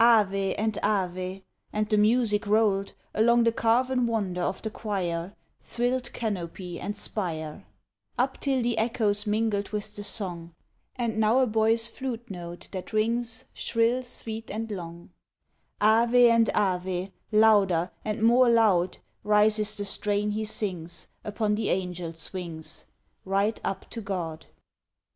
[0.00, 1.44] Ave and Ave!
[1.72, 7.64] and the music rolled Along the carven wonder of the choir Thrilled canopy and spire,
[8.18, 10.56] Up till the echoes mingled with the song;
[10.96, 15.10] And now a boy's flute note that rings Shrill sweet and long,
[15.80, 22.32] Ave and Ave, louder and more loud Rises the strain he sings, Upon the angel's
[22.32, 22.86] wings!
[23.24, 24.46] Right up to God!